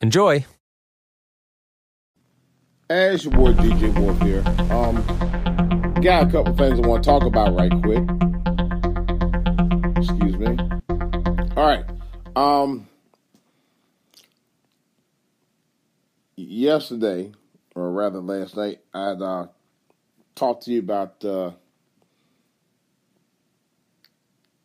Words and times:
Enjoy. 0.00 0.46
As 2.88 3.24
your 3.24 3.34
boy 3.34 3.52
DJ 3.54 3.92
Wolf 3.98 4.20
here, 4.22 4.44
um, 4.72 5.02
got 6.00 6.28
a 6.28 6.30
couple 6.30 6.56
things 6.56 6.78
I 6.78 6.86
want 6.86 7.02
to 7.02 7.10
talk 7.10 7.24
about 7.24 7.54
right 7.54 7.72
quick. 7.82 8.04
Excuse 9.96 10.38
me. 10.38 10.56
All 11.56 11.66
right. 11.66 11.84
Um, 12.36 12.86
yesterday, 16.36 17.32
or 17.74 17.90
rather 17.90 18.20
last 18.20 18.56
night, 18.56 18.78
I 18.94 19.10
uh, 19.10 19.46
talked 20.36 20.62
to 20.66 20.72
you 20.72 20.78
about 20.78 21.24
uh, 21.24 21.50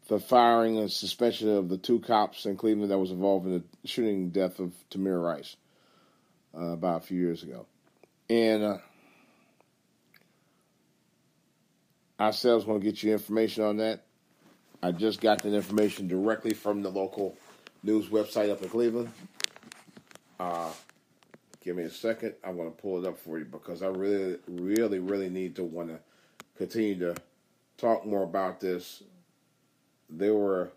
the 0.08 0.20
firing 0.20 0.78
and 0.78 0.92
suspension 0.92 1.50
of 1.50 1.70
the 1.70 1.78
two 1.78 2.00
cops 2.00 2.46
in 2.46 2.58
Cleveland 2.58 2.92
that 2.92 3.00
was 3.00 3.12
involved 3.12 3.46
in 3.46 3.54
the 3.54 3.88
shooting 3.88 4.30
death 4.30 4.60
of 4.60 4.74
Tamir 4.90 5.24
Rice 5.24 5.56
uh, 6.58 6.74
about 6.74 7.04
a 7.04 7.06
few 7.06 7.20
years 7.20 7.44
ago. 7.44 7.66
And 8.30 8.64
uh, 8.64 8.78
I 12.20 12.32
going 12.32 12.80
to 12.80 12.80
get 12.80 13.04
you 13.04 13.14
information 13.14 13.64
on 13.64 13.78
that. 13.78 14.04
I 14.82 14.92
just 14.92 15.22
got 15.22 15.42
that 15.44 15.54
information 15.54 16.08
directly 16.08 16.54
from 16.54 16.84
the 16.84 16.90
local 16.90 17.38
news 17.84 18.08
website 18.08 18.50
up 18.50 18.62
in 18.62 18.70
Cleveland. 18.70 19.12
Uh, 20.40 20.72
give 21.62 21.76
me 21.76 21.84
a 21.84 21.90
second. 21.90 22.34
I'm 22.44 22.58
going 22.58 22.70
to 22.70 22.78
pull 22.78 23.04
it 23.04 23.08
up 23.08 23.18
for 23.18 23.40
you 23.40 23.46
because 23.46 23.82
I 23.82 23.88
really, 23.88 24.38
really, 24.48 25.00
really 25.00 25.30
need 25.30 25.56
to 25.56 25.64
want 25.64 25.90
to 25.90 26.00
continue 26.58 27.00
to 27.00 27.16
talk 27.78 28.06
more 28.06 28.24
about 28.24 28.60
this. 28.60 29.04
There 30.16 30.36
were. 30.36 30.72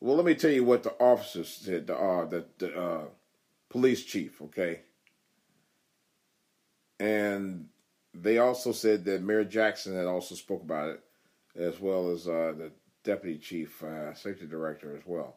Well, 0.00 0.16
let 0.16 0.26
me 0.26 0.34
tell 0.34 0.50
you 0.50 0.64
what 0.64 0.82
the 0.82 0.92
officers 1.00 1.48
said. 1.48 1.86
The 1.86 1.96
uh, 1.96 2.26
the, 2.26 2.44
the 2.58 2.78
uh, 2.78 3.04
police 3.70 4.04
chief, 4.04 4.42
okay, 4.42 4.80
and 7.00 7.68
they 8.12 8.36
also 8.36 8.72
said 8.72 9.06
that 9.06 9.22
Mayor 9.22 9.44
Jackson 9.44 9.96
had 9.96 10.06
also 10.06 10.34
spoke 10.34 10.62
about 10.62 10.90
it, 10.90 11.00
as 11.56 11.80
well 11.80 12.10
as 12.10 12.28
uh, 12.28 12.52
the 12.56 12.70
deputy 13.02 13.38
chief, 13.38 13.82
uh, 13.82 14.12
safety 14.14 14.46
director 14.46 14.94
as 14.94 15.02
well. 15.06 15.36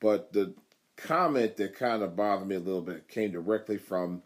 But 0.00 0.32
the 0.32 0.54
comment 0.96 1.56
that 1.56 1.74
kind 1.74 2.02
of 2.02 2.14
bothered 2.14 2.46
me 2.46 2.54
a 2.54 2.60
little 2.60 2.80
bit 2.82 3.08
came 3.08 3.32
directly 3.32 3.76
from 3.76 4.22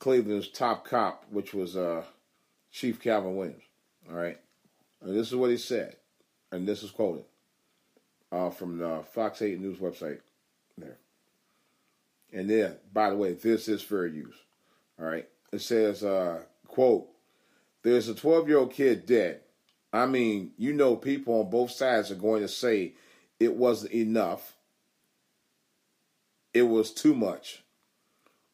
Cleveland's 0.00 0.48
top 0.48 0.84
cop, 0.84 1.24
which 1.30 1.54
was 1.54 1.76
uh, 1.76 2.02
Chief 2.72 3.00
Calvin 3.00 3.36
Williams. 3.36 3.62
All 4.08 4.16
right, 4.16 4.38
and 5.00 5.16
this 5.16 5.28
is 5.28 5.36
what 5.36 5.50
he 5.50 5.56
said, 5.56 5.96
and 6.50 6.66
this 6.66 6.82
is 6.82 6.90
quoted 6.90 7.24
uh, 8.30 8.50
from 8.50 8.78
the 8.78 9.02
Fox 9.12 9.42
8 9.42 9.60
News 9.60 9.78
website. 9.78 10.20
There, 10.76 10.98
and 12.32 12.48
then, 12.48 12.76
by 12.92 13.10
the 13.10 13.16
way, 13.16 13.34
this 13.34 13.68
is 13.68 13.82
fair 13.82 14.06
use. 14.06 14.34
All 14.98 15.06
right, 15.06 15.28
it 15.52 15.60
says, 15.60 16.02
uh, 16.02 16.42
"quote 16.66 17.08
There's 17.82 18.08
a 18.08 18.14
12 18.14 18.48
year 18.48 18.58
old 18.58 18.72
kid 18.72 19.06
dead. 19.06 19.40
I 19.92 20.06
mean, 20.06 20.52
you 20.56 20.72
know, 20.72 20.96
people 20.96 21.40
on 21.40 21.50
both 21.50 21.70
sides 21.70 22.10
are 22.10 22.16
going 22.16 22.42
to 22.42 22.48
say 22.48 22.94
it 23.38 23.54
wasn't 23.54 23.92
enough." 23.92 24.56
it 26.54 26.62
was 26.62 26.90
too 26.92 27.14
much. 27.14 27.62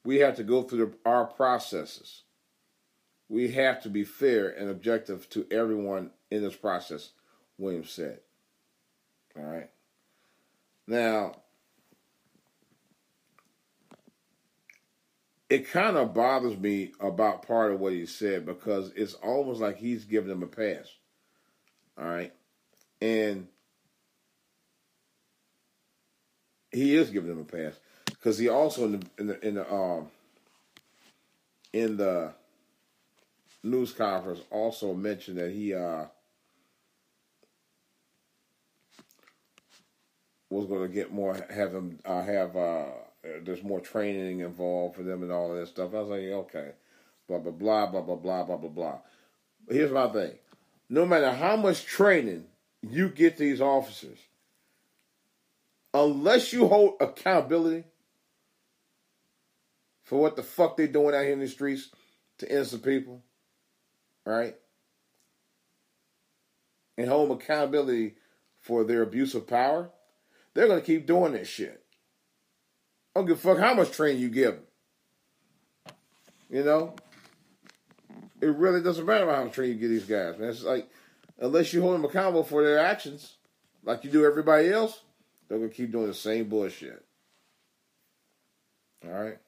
We 0.04 0.16
have 0.16 0.36
to 0.36 0.44
go 0.44 0.62
through 0.62 0.78
the, 1.04 1.10
our 1.10 1.24
processes. 1.24 2.22
We 3.28 3.48
have 3.52 3.82
to 3.82 3.90
be 3.90 4.04
fair 4.04 4.48
and 4.48 4.70
objective 4.70 5.28
to 5.30 5.46
everyone 5.50 6.10
in 6.30 6.42
this 6.42 6.56
process, 6.56 7.10
Williams 7.58 7.90
said. 7.90 8.20
All 9.36 9.44
right. 9.44 9.70
Now, 10.86 11.36
it 15.50 15.70
kind 15.70 15.96
of 15.96 16.14
bothers 16.14 16.56
me 16.56 16.92
about 17.00 17.46
part 17.46 17.72
of 17.72 17.80
what 17.80 17.92
he 17.92 18.06
said 18.06 18.44
because 18.44 18.92
it's 18.96 19.14
almost 19.14 19.60
like 19.60 19.78
he's 19.78 20.04
giving 20.04 20.28
them 20.28 20.42
a 20.42 20.46
pass. 20.46 20.88
All 21.98 22.06
right. 22.06 22.32
And 23.00 23.48
he 26.70 26.96
is 26.96 27.10
giving 27.10 27.30
them 27.30 27.40
a 27.40 27.44
pass 27.44 27.78
because 28.06 28.38
he 28.38 28.48
also 28.48 28.84
in 28.84 28.92
the 28.92 29.06
in 29.18 29.26
the 29.26 29.46
in 29.46 29.54
the 29.54 29.72
um 29.72 30.06
in 31.72 31.96
the 31.96 32.32
news 33.62 33.92
conference 33.92 34.40
also 34.50 34.94
mentioned 34.94 35.38
that 35.38 35.50
he 35.50 35.74
uh 35.74 36.06
was 40.50 40.66
going 40.66 40.88
to 40.88 40.94
get 40.94 41.12
more 41.12 41.34
have 41.50 41.72
them 41.72 41.98
uh, 42.04 42.22
have 42.22 42.56
uh 42.56 42.86
there's 43.42 43.62
more 43.62 43.80
training 43.80 44.40
involved 44.40 44.96
for 44.96 45.02
them 45.02 45.22
and 45.22 45.32
all 45.32 45.52
of 45.52 45.58
that 45.58 45.68
stuff. 45.68 45.94
I 45.94 46.00
was 46.00 46.08
like, 46.08 46.20
okay, 46.20 46.70
blah 47.28 47.38
blah 47.38 47.52
blah 47.52 47.86
blah 47.86 48.00
blah 48.00 48.16
blah 48.16 48.44
blah 48.44 48.56
blah 48.56 48.70
blah. 48.70 48.98
Here's 49.68 49.90
my 49.90 50.08
thing: 50.08 50.32
no 50.88 51.04
matter 51.04 51.30
how 51.32 51.56
much 51.56 51.84
training 51.84 52.44
you 52.82 53.08
get 53.08 53.36
these 53.36 53.60
officers, 53.60 54.18
unless 55.92 56.52
you 56.52 56.68
hold 56.68 56.94
accountability 57.00 57.84
for 60.04 60.20
what 60.20 60.36
the 60.36 60.42
fuck 60.42 60.76
they're 60.76 60.86
doing 60.86 61.14
out 61.14 61.24
here 61.24 61.32
in 61.32 61.40
the 61.40 61.48
streets 61.48 61.90
to 62.38 62.50
innocent 62.50 62.82
people, 62.82 63.22
right? 64.28 64.54
And 66.98 67.08
hold 67.08 67.30
them 67.30 67.38
accountability 67.38 68.16
for 68.60 68.84
their 68.84 69.02
abuse 69.02 69.34
of 69.34 69.46
power, 69.46 69.90
they're 70.52 70.68
gonna 70.68 70.80
keep 70.80 71.06
doing 71.06 71.32
this 71.32 71.48
shit. 71.48 71.82
I 73.14 73.20
don't 73.20 73.26
give 73.26 73.38
a 73.38 73.40
fuck 73.40 73.58
how 73.58 73.74
much 73.74 73.90
training 73.90 74.20
you 74.20 74.28
give 74.28 74.54
them. 74.54 74.64
You 76.50 76.64
know, 76.64 76.96
it 78.40 78.46
really 78.46 78.82
doesn't 78.82 79.06
matter 79.06 79.30
how 79.30 79.44
much 79.44 79.54
training 79.54 79.76
you 79.76 79.80
give 79.80 79.90
these 79.90 80.04
guys, 80.04 80.38
man. 80.38 80.50
It's 80.50 80.62
like 80.62 80.88
unless 81.38 81.72
you 81.72 81.80
hold 81.80 81.94
them 81.94 82.04
accountable 82.04 82.44
for 82.44 82.62
their 82.62 82.78
actions, 82.78 83.36
like 83.82 84.04
you 84.04 84.10
do 84.10 84.26
everybody 84.26 84.70
else, 84.70 85.00
they're 85.48 85.58
gonna 85.58 85.70
keep 85.70 85.90
doing 85.90 86.08
the 86.08 86.14
same 86.14 86.48
bullshit. 86.48 87.02
All 89.04 89.12
right. 89.12 89.38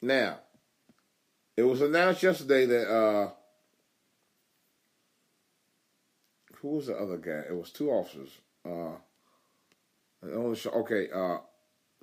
Now, 0.00 0.40
it 1.62 1.68
was 1.68 1.80
announced 1.80 2.24
yesterday 2.24 2.66
that 2.66 2.92
uh 2.92 3.30
who 6.56 6.68
was 6.76 6.86
the 6.86 6.96
other 6.96 7.18
guy? 7.18 7.42
It 7.48 7.56
was 7.56 7.70
two 7.70 7.90
officers. 7.90 8.30
Uh 8.66 8.96
okay, 10.24 11.08
uh 11.14 11.38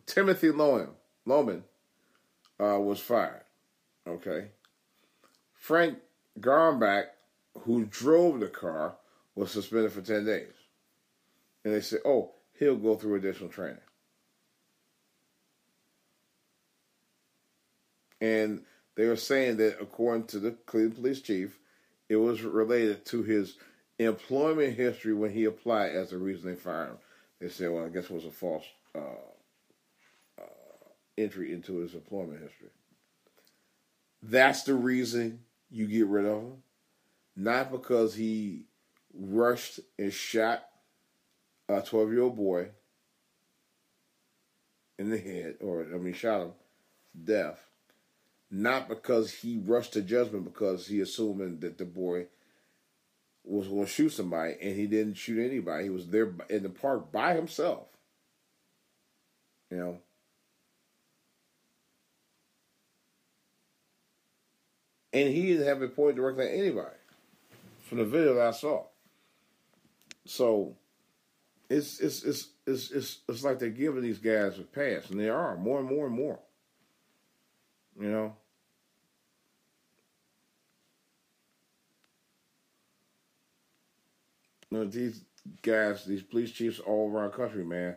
Timothy 0.05 0.47
Loehmann 0.47 0.91
Loehmann 1.27 1.63
uh 2.57 2.79
was 2.79 3.01
fired. 3.01 3.43
Okay. 4.07 4.51
Frank 5.55 5.97
Garmback, 6.39 7.07
who 7.63 7.83
drove 7.83 8.39
the 8.39 8.47
car, 8.47 8.95
was 9.35 9.51
suspended 9.51 9.91
for 9.91 10.01
ten 10.01 10.25
days. 10.25 10.53
And 11.65 11.73
they 11.73 11.81
said, 11.81 11.99
oh, 12.05 12.31
he'll 12.57 12.77
go 12.77 12.95
through 12.95 13.15
additional 13.15 13.49
training. 13.49 13.77
And 18.21 18.61
they 18.99 19.07
were 19.07 19.15
saying 19.15 19.55
that, 19.57 19.77
according 19.79 20.25
to 20.25 20.39
the 20.39 20.51
Cleveland 20.51 20.95
police 20.95 21.21
chief, 21.21 21.57
it 22.09 22.17
was 22.17 22.41
related 22.41 23.05
to 23.05 23.23
his 23.23 23.55
employment 23.97 24.75
history 24.75 25.13
when 25.13 25.31
he 25.31 25.45
applied 25.45 25.91
as 25.91 26.09
the 26.09 26.17
reason 26.17 26.49
they 26.49 26.59
fired 26.59 26.89
him. 26.89 26.97
They 27.39 27.47
said, 27.47 27.71
well, 27.71 27.85
I 27.85 27.87
guess 27.87 28.03
it 28.03 28.11
was 28.11 28.25
a 28.25 28.29
false 28.29 28.65
uh, 28.93 28.99
entry 31.17 31.53
into 31.53 31.77
his 31.77 31.93
employment 31.93 32.41
history. 32.41 32.67
That's 34.21 34.63
the 34.63 34.73
reason 34.73 35.45
you 35.71 35.87
get 35.87 36.07
rid 36.07 36.25
of 36.25 36.41
him, 36.41 36.63
not 37.37 37.71
because 37.71 38.15
he 38.15 38.65
rushed 39.13 39.79
and 39.97 40.11
shot 40.11 40.65
a 41.69 41.81
12 41.81 42.11
year 42.11 42.23
old 42.23 42.35
boy 42.35 42.67
in 44.97 45.09
the 45.09 45.17
head, 45.17 45.55
or 45.61 45.83
I 45.83 45.97
mean, 45.99 46.13
shot 46.13 46.41
him 46.41 46.51
to 47.13 47.31
death, 47.31 47.68
not 48.51 48.89
because 48.89 49.31
he 49.31 49.61
rushed 49.63 49.93
to 49.93 50.01
judgment 50.01 50.43
because 50.43 50.87
he 50.87 51.01
assumed 51.01 51.61
that 51.61 51.77
the 51.77 51.85
boy 51.85 52.27
was 53.43 53.67
going 53.67 53.85
to 53.85 53.91
shoot 53.91 54.09
somebody 54.09 54.55
and 54.61 54.75
he 54.75 54.87
didn't 54.87 55.15
shoot 55.15 55.43
anybody. 55.43 55.85
He 55.85 55.89
was 55.89 56.07
there 56.07 56.33
in 56.49 56.63
the 56.63 56.69
park 56.69 57.11
by 57.11 57.35
himself. 57.35 57.87
You 59.71 59.77
know. 59.77 59.97
And 65.11 65.33
he 65.33 65.47
didn't 65.47 65.67
have 65.67 65.81
a 65.81 65.87
point 65.87 66.15
directly 66.15 66.45
at 66.45 66.53
anybody 66.53 66.95
from 67.87 67.97
the 67.97 68.05
video 68.05 68.35
that 68.35 68.47
I 68.47 68.51
saw. 68.51 68.83
So 70.25 70.75
it's 71.69 71.99
it's 71.99 72.23
it's 72.23 72.47
it's 72.67 72.91
it's, 72.91 73.19
it's 73.27 73.43
like 73.43 73.57
they're 73.57 73.69
giving 73.69 74.03
these 74.03 74.19
guys 74.19 74.59
a 74.59 74.63
pass, 74.63 75.09
and 75.09 75.19
they 75.19 75.29
are 75.29 75.57
more 75.57 75.79
and 75.79 75.89
more 75.89 76.05
and 76.05 76.15
more. 76.15 76.39
You 77.99 78.11
know. 78.11 78.35
You 84.69 84.77
know, 84.77 84.85
these 84.85 85.23
guys, 85.61 86.05
these 86.05 86.21
police 86.21 86.51
chiefs 86.51 86.79
all 86.79 87.11
around 87.11 87.31
the 87.31 87.37
country, 87.37 87.65
man. 87.65 87.95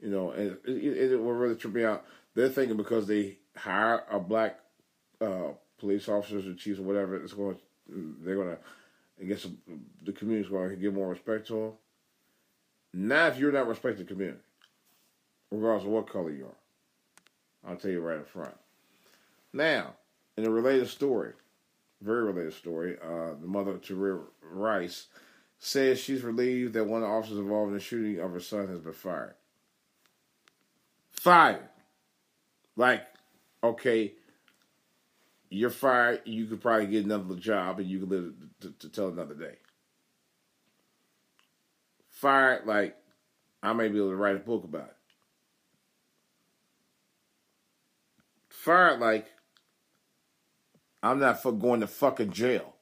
You 0.00 0.10
know, 0.10 0.30
and 0.30 0.58
it, 0.64 0.76
it, 0.84 1.12
it 1.12 1.16
will 1.16 1.32
really 1.32 1.54
trip 1.54 1.74
me 1.74 1.84
out. 1.84 2.04
They're 2.34 2.48
thinking 2.48 2.76
because 2.76 3.06
they 3.06 3.38
hire 3.56 4.04
a 4.10 4.18
black 4.18 4.58
uh, 5.20 5.50
police 5.78 6.08
officers 6.08 6.46
or 6.46 6.54
chiefs 6.54 6.80
or 6.80 6.82
whatever, 6.82 7.16
it's 7.16 7.32
going. 7.32 7.56
They're 7.88 8.36
going 8.36 8.48
to, 8.48 8.58
I 9.20 9.24
guess, 9.24 9.46
the 10.04 10.12
community's 10.12 10.50
going 10.50 10.70
to 10.70 10.76
give 10.76 10.94
more 10.94 11.08
respect 11.08 11.46
to 11.48 11.54
them. 11.54 11.72
Not 12.94 13.32
if 13.32 13.38
you're 13.38 13.52
not 13.52 13.68
respecting 13.68 14.04
the 14.04 14.12
community, 14.12 14.40
regardless 15.50 15.84
of 15.84 15.90
what 15.90 16.08
color 16.10 16.30
you 16.30 16.46
are. 16.46 17.70
I'll 17.70 17.76
tell 17.76 17.90
you 17.90 18.00
right 18.00 18.18
up 18.18 18.28
front. 18.28 18.54
Now, 19.52 19.94
in 20.36 20.44
a 20.44 20.50
related 20.50 20.88
story, 20.88 21.32
very 22.00 22.24
related 22.24 22.54
story, 22.54 22.96
uh, 23.02 23.34
the 23.40 23.46
mother, 23.46 23.74
Tamir 23.74 24.22
Rice, 24.42 25.06
says 25.64 26.00
she's 26.00 26.24
relieved 26.24 26.72
that 26.72 26.88
one 26.88 27.04
of 27.04 27.08
the 27.08 27.14
officers 27.14 27.38
involved 27.38 27.68
in 27.68 27.74
the 27.74 27.80
shooting 27.80 28.18
of 28.18 28.32
her 28.32 28.40
son 28.40 28.66
has 28.66 28.80
been 28.80 28.92
fired. 28.92 29.34
Fired. 31.12 31.68
Like, 32.74 33.02
okay, 33.62 34.14
you're 35.50 35.70
fired. 35.70 36.22
You 36.24 36.46
could 36.46 36.60
probably 36.60 36.88
get 36.88 37.04
another 37.04 37.36
job 37.36 37.78
and 37.78 37.88
you 37.88 38.00
could 38.00 38.10
live 38.10 38.32
to, 38.62 38.72
to, 38.72 38.88
tell 38.88 39.08
another 39.10 39.34
day. 39.34 39.54
Fired, 42.08 42.66
like, 42.66 42.96
I 43.62 43.72
may 43.72 43.86
be 43.86 43.98
able 43.98 44.10
to 44.10 44.16
write 44.16 44.34
a 44.34 44.40
book 44.40 44.64
about 44.64 44.86
it. 44.88 44.96
Fired, 48.48 48.98
like, 48.98 49.26
I'm 51.04 51.20
not 51.20 51.40
for 51.40 51.52
going 51.52 51.82
to 51.82 51.86
fucking 51.86 52.32
jail. 52.32 52.74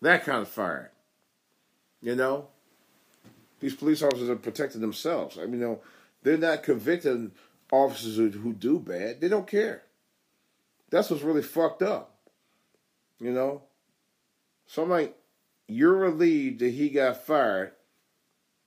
That 0.00 0.24
kind 0.24 0.42
of 0.42 0.48
firing. 0.48 0.88
You 2.00 2.14
know? 2.14 2.48
These 3.60 3.74
police 3.74 4.02
officers 4.02 4.28
are 4.28 4.36
protecting 4.36 4.80
themselves. 4.80 5.38
I 5.38 5.46
mean, 5.46 5.60
you 5.60 5.66
know, 5.66 5.80
they're 6.22 6.38
not 6.38 6.62
convicting 6.62 7.32
officers 7.72 8.16
who, 8.16 8.30
who 8.30 8.52
do 8.52 8.78
bad. 8.78 9.20
They 9.20 9.28
don't 9.28 9.46
care. 9.46 9.82
That's 10.90 11.10
what's 11.10 11.22
really 11.22 11.42
fucked 11.42 11.82
up. 11.82 12.14
You 13.20 13.32
know? 13.32 13.62
So 14.66 14.82
I'm 14.82 14.90
like, 14.90 15.16
you're 15.66 15.96
relieved 15.96 16.60
that 16.60 16.70
he 16.70 16.88
got 16.88 17.24
fired, 17.24 17.72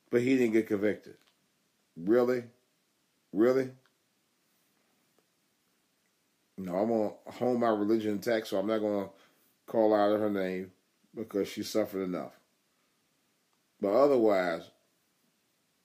but 0.09 0.21
he 0.21 0.37
didn't 0.37 0.53
get 0.53 0.67
convicted. 0.67 1.15
Really? 1.95 2.43
Really? 3.33 3.69
No, 6.57 6.75
I'm 6.75 6.89
going 6.89 7.09
to 7.09 7.31
hold 7.31 7.59
my 7.59 7.69
religion 7.69 8.11
intact, 8.11 8.47
so 8.47 8.59
I'm 8.59 8.67
not 8.67 8.79
going 8.79 9.05
to 9.05 9.11
call 9.67 9.95
out 9.95 10.19
her 10.19 10.29
name 10.29 10.71
because 11.15 11.47
she 11.47 11.63
suffered 11.63 12.03
enough. 12.03 12.33
But 13.79 13.93
otherwise, 13.93 14.63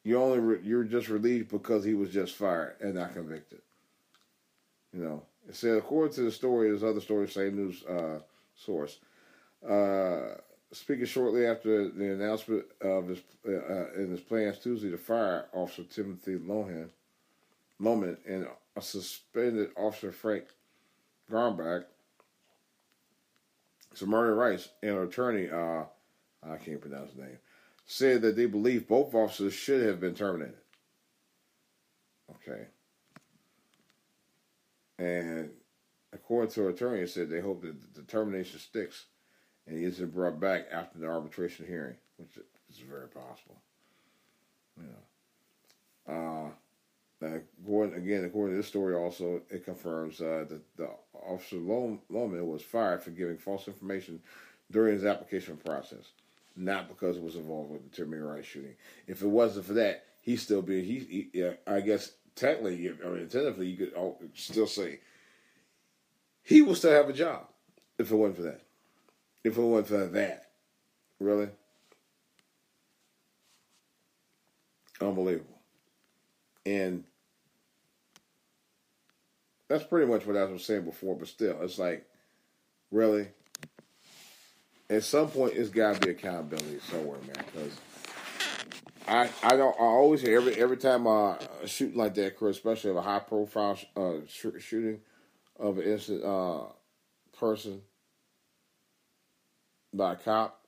you 0.04 0.20
only 0.20 0.38
re- 0.38 0.60
you're 0.62 0.84
just 0.84 1.08
relieved 1.08 1.50
because 1.50 1.84
he 1.84 1.94
was 1.94 2.10
just 2.10 2.34
fired 2.34 2.76
and 2.80 2.94
not 2.94 3.14
convicted. 3.14 3.62
You 4.92 5.02
know, 5.02 5.22
it 5.48 5.56
said 5.56 5.78
according 5.78 6.14
to 6.14 6.22
the 6.22 6.32
story, 6.32 6.68
there's 6.68 6.84
other 6.84 7.00
stories, 7.00 7.32
same 7.32 7.56
news 7.56 7.84
uh, 7.84 8.20
source. 8.54 8.98
Uh, 9.66 10.36
speaking 10.72 11.06
shortly 11.06 11.46
after 11.46 11.88
the 11.88 12.12
announcement 12.12 12.64
of 12.80 13.08
his 13.08 13.18
uh, 13.46 13.92
in 13.94 14.10
his 14.10 14.20
plans 14.20 14.58
Tuesday 14.58 14.90
to 14.90 14.98
fire 14.98 15.46
Officer 15.52 15.84
Timothy 15.84 16.36
Lohan, 16.36 16.90
Loehmann 17.80 18.18
and 18.26 18.46
suspended 18.80 19.70
Officer 19.76 20.12
Frank 20.12 20.44
Garmback 21.30 21.84
Samaria 23.96 24.34
Rice, 24.34 24.68
an 24.82 24.98
attorney, 24.98 25.48
uh, 25.50 25.84
I 26.42 26.56
can't 26.58 26.80
pronounce 26.80 27.10
his 27.10 27.18
name, 27.18 27.38
said 27.86 28.22
that 28.22 28.36
they 28.36 28.46
believe 28.46 28.86
both 28.86 29.14
officers 29.14 29.54
should 29.54 29.86
have 29.86 30.00
been 30.00 30.14
terminated. 30.14 30.58
Okay. 32.30 32.66
And 34.98 35.50
according 36.12 36.50
to 36.52 36.62
her 36.62 36.70
attorney, 36.70 37.06
said 37.06 37.30
they 37.30 37.40
hope 37.40 37.62
that 37.62 37.94
the 37.94 38.02
termination 38.02 38.58
sticks 38.58 39.06
and 39.66 39.82
isn't 39.82 40.14
brought 40.14 40.38
back 40.40 40.66
after 40.70 40.98
the 40.98 41.06
arbitration 41.06 41.66
hearing, 41.66 41.96
which 42.18 42.36
is 42.70 42.78
very 42.78 43.08
possible. 43.08 43.60
You 44.76 44.88
know. 44.88 46.52
Uh, 47.22 47.38
again, 47.94 48.24
according 48.24 48.54
to 48.54 48.56
this 48.58 48.68
story, 48.68 48.94
also 48.94 49.40
it 49.48 49.64
confirms 49.64 50.20
uh, 50.20 50.44
that 50.48 50.60
the 50.76 50.88
officer 51.14 51.56
Loehmann 51.56 52.46
was 52.46 52.62
fired 52.62 53.02
for 53.02 53.10
giving 53.10 53.38
false 53.38 53.66
information 53.68 54.20
during 54.70 54.94
his 54.94 55.04
application 55.04 55.56
process, 55.56 56.12
not 56.56 56.88
because 56.88 57.16
it 57.16 57.22
was 57.22 57.36
involved 57.36 57.70
with 57.70 57.90
the 57.90 58.04
Tamir 58.04 58.34
Rice 58.34 58.44
shooting. 58.44 58.74
If 59.06 59.22
it 59.22 59.28
wasn't 59.28 59.64
for 59.64 59.72
that, 59.74 60.04
he'd 60.20 60.36
still 60.36 60.60
be. 60.60 60.82
He, 60.82 61.28
he 61.32 61.50
I 61.66 61.80
guess 61.80 62.12
technically, 62.34 62.88
or 62.88 63.18
tentatively, 63.20 63.68
you 63.68 63.76
could 63.78 63.94
still 64.34 64.66
say 64.66 65.00
he 66.42 66.60
will 66.60 66.74
still 66.74 66.92
have 66.92 67.08
a 67.08 67.14
job 67.14 67.46
if 67.98 68.10
it 68.10 68.14
wasn't 68.14 68.36
for 68.36 68.42
that. 68.42 68.60
If 69.42 69.56
it 69.56 69.62
wasn't 69.62 69.88
for 69.88 70.06
that, 70.06 70.50
really, 71.18 71.48
unbelievable. 75.00 75.55
And 76.66 77.04
that's 79.68 79.84
pretty 79.84 80.10
much 80.10 80.26
what 80.26 80.36
I 80.36 80.44
was 80.44 80.64
saying 80.64 80.84
before, 80.84 81.16
but 81.16 81.28
still, 81.28 81.62
it's 81.62 81.78
like, 81.78 82.04
really? 82.90 83.28
At 84.90 85.04
some 85.04 85.28
point, 85.28 85.54
it's 85.54 85.70
got 85.70 85.94
to 85.94 86.06
be 86.06 86.10
accountability 86.12 86.80
somewhere, 86.90 87.18
man. 87.20 87.44
Because 87.46 87.80
I, 89.06 89.30
I 89.44 89.56
don't, 89.56 89.74
I 89.80 89.84
always 89.84 90.22
hear 90.22 90.36
every 90.36 90.54
every 90.56 90.76
time 90.76 91.06
uh, 91.06 91.36
a 91.62 91.66
shooting 91.66 91.96
like 91.96 92.14
that 92.14 92.26
occurs, 92.26 92.56
especially 92.56 92.90
of 92.90 92.96
a 92.96 93.02
high 93.02 93.20
profile 93.20 93.78
uh, 93.96 94.14
sh- 94.28 94.60
shooting 94.60 95.00
of 95.58 95.78
an 95.78 95.84
innocent 95.84 96.24
uh, 96.24 96.64
person 97.38 97.82
by 99.92 100.12
a 100.14 100.16
cop, 100.16 100.64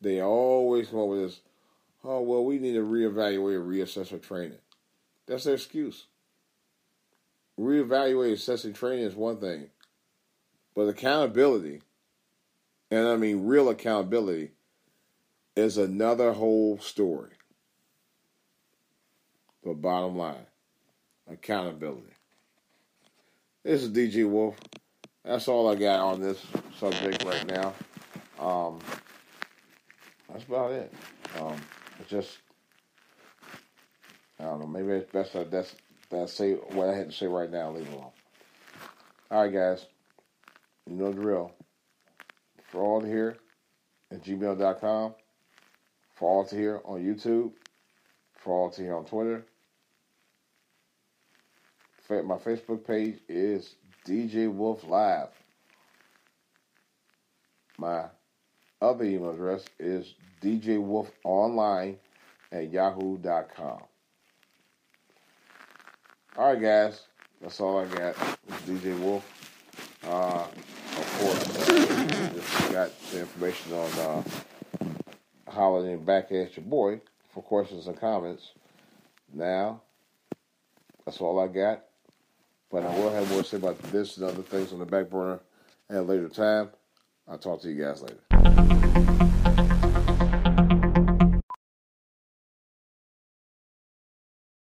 they 0.00 0.20
always 0.20 0.88
come 0.88 1.00
up 1.00 1.08
with 1.08 1.20
this 1.22 1.40
oh, 2.04 2.20
well, 2.22 2.44
we 2.44 2.58
need 2.58 2.74
to 2.74 2.84
reevaluate 2.84 3.56
and 3.56 3.68
reassess 3.68 4.12
our 4.12 4.18
training. 4.18 4.58
That's 5.26 5.44
their 5.44 5.54
excuse. 5.54 6.06
Reevaluate, 7.58 8.32
assessing 8.32 8.72
training 8.72 9.04
is 9.04 9.14
one 9.14 9.38
thing, 9.38 9.68
but 10.74 10.82
accountability, 10.82 11.80
and 12.90 13.06
I 13.06 13.16
mean 13.16 13.46
real 13.46 13.68
accountability, 13.68 14.52
is 15.56 15.76
another 15.76 16.32
whole 16.32 16.78
story. 16.78 17.32
But 19.64 19.82
bottom 19.82 20.16
line, 20.16 20.46
accountability. 21.28 22.12
This 23.64 23.82
is 23.82 23.90
DJ 23.90 24.28
Wolf. 24.28 24.56
That's 25.24 25.48
all 25.48 25.68
I 25.68 25.74
got 25.74 26.00
on 26.00 26.20
this 26.20 26.40
subject 26.78 27.24
right 27.24 27.46
now. 27.46 27.74
Um, 28.38 28.78
that's 30.30 30.44
about 30.44 30.70
it. 30.70 30.92
Um, 31.38 31.56
it's 32.00 32.10
just, 32.10 32.38
I 34.38 34.44
don't 34.44 34.60
know. 34.60 34.66
Maybe 34.66 34.88
it's 34.92 35.10
best 35.10 35.32
that 35.32 35.50
that's 35.50 35.74
that 36.10 36.22
I 36.22 36.26
say 36.26 36.52
what 36.54 36.88
I 36.88 36.94
had 36.94 37.10
to 37.10 37.16
say 37.16 37.26
right 37.26 37.50
now. 37.50 37.70
Leave 37.70 37.86
it 37.86 37.92
alone. 37.92 38.12
All 39.30 39.42
right, 39.42 39.52
guys. 39.52 39.86
You 40.88 40.96
know 40.96 41.12
the 41.12 41.20
drill. 41.20 41.52
For 42.70 42.82
all 42.82 43.00
to 43.00 43.06
hear 43.06 43.36
at 44.10 44.22
gmail.com. 44.22 45.14
For 46.14 46.28
all 46.28 46.44
to 46.46 46.56
hear 46.56 46.80
on 46.84 47.02
YouTube. 47.02 47.52
For 48.36 48.54
all 48.54 48.70
to 48.70 48.80
hear 48.80 48.96
on 48.96 49.04
Twitter. 49.04 49.44
my 52.08 52.36
Facebook 52.36 52.86
page 52.86 53.18
is 53.28 53.74
DJ 54.06 54.50
Wolf 54.50 54.84
Live. 54.84 55.28
My 57.76 58.06
other 58.80 59.04
email 59.04 59.30
address 59.30 59.64
is 59.78 60.14
djwolfonline 60.42 61.96
at 62.52 62.70
yahoo.com. 62.70 63.82
All 66.36 66.52
right, 66.52 66.62
guys, 66.62 67.02
that's 67.40 67.60
all 67.60 67.78
I 67.78 67.86
got. 67.86 68.14
DJ 68.66 68.98
Wolf. 69.00 69.24
Uh, 70.04 70.46
of 70.96 71.18
course, 71.18 71.66
just 72.34 72.72
got 72.72 73.00
the 73.10 73.20
information 73.20 73.72
on 73.72 73.92
uh, 73.98 74.22
hollering 75.48 76.04
back 76.04 76.30
at 76.30 76.56
your 76.56 76.64
boy 76.64 77.00
for 77.34 77.42
questions 77.42 77.86
and 77.88 77.98
comments. 77.98 78.52
Now, 79.34 79.82
that's 81.04 81.20
all 81.20 81.40
I 81.40 81.48
got. 81.48 81.84
But 82.70 82.84
I 82.84 82.98
will 82.98 83.12
have 83.12 83.28
more 83.30 83.42
to 83.42 83.48
say 83.48 83.56
about 83.56 83.78
this 83.84 84.16
and 84.16 84.26
other 84.26 84.42
things 84.42 84.72
on 84.72 84.78
the 84.78 84.84
back 84.84 85.08
burner 85.10 85.40
at 85.90 85.96
a 85.96 86.02
later 86.02 86.28
time. 86.28 86.70
I'll 87.26 87.38
talk 87.38 87.62
to 87.62 87.70
you 87.70 87.82
guys 87.82 88.02
later. 88.02 88.27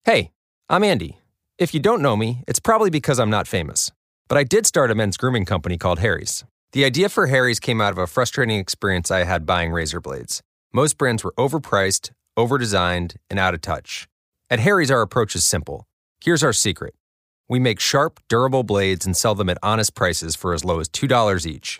Hey, 0.06 0.32
I'm 0.70 0.84
Andy. 0.84 1.18
If 1.58 1.74
you 1.74 1.80
don't 1.80 2.01
know 2.01 2.15
me, 2.15 2.44
it's 2.48 2.60
probably 2.60 2.92
because 2.92 3.20
I'm 3.20 3.32
not 3.32 3.48
famous. 3.48 3.92
But 4.27 4.38
I 4.38 4.44
did 4.44 4.68
start 4.68 4.92
a 4.92 4.96
men's 4.96 5.18
grooming 5.18 5.46
company 5.46 5.77
called 5.77 6.00
Harry's. 6.00 6.44
The 6.74 6.86
idea 6.86 7.10
for 7.10 7.27
Harry's 7.27 7.60
came 7.60 7.82
out 7.82 7.92
of 7.92 7.98
a 7.98 8.06
frustrating 8.06 8.60
experience 8.60 9.10
I 9.10 9.24
had 9.24 9.46
buying 9.46 9.72
razor 9.72 10.01
blades. 10.01 10.44
Most 10.74 10.98
brands 10.98 11.24
were 11.24 11.34
overpriced, 11.39 12.12
overdesigned, 12.38 13.15
and 13.30 13.39
out 13.39 13.54
of 13.54 13.62
touch. 13.62 14.08
At 14.50 14.60
Harry's, 14.60 14.92
our 14.92 15.01
approach 15.01 15.36
is 15.36 15.44
simple. 15.44 15.88
Here's 16.24 16.44
our 16.44 16.54
secret 16.54 16.94
we 17.48 17.60
make 17.60 17.80
sharp, 17.80 18.20
durable 18.27 18.63
blades 18.63 19.06
and 19.06 19.15
sell 19.15 19.36
them 19.36 19.50
at 19.50 19.58
honest 19.63 19.96
prices 19.96 20.36
for 20.36 20.54
as 20.54 20.65
low 20.65 20.80
as 20.80 20.89
$2 20.89 21.46
each. 21.46 21.80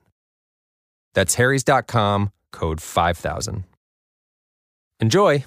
That's 1.13 1.35
harrys.com, 1.35 2.31
code 2.51 2.81
5000. 2.81 3.63
Enjoy! 4.99 5.45